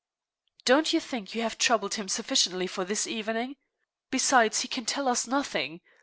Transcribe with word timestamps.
"Don't 0.65 0.93
you 0.93 0.99
think 0.99 1.35
you 1.35 1.43
have 1.43 1.59
troubled 1.59 1.93
him 1.93 2.09
sufficiently 2.09 2.65
for 2.65 2.83
this 2.83 3.05
evening? 3.05 3.57
Besides, 4.09 4.61
he 4.61 4.67
can 4.67 4.83
tell 4.87 5.07
us 5.07 5.27
nothing. 5.27 5.81